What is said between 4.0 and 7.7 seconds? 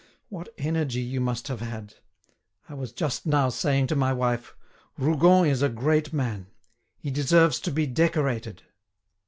wife: 'Rougon is a great man; he deserves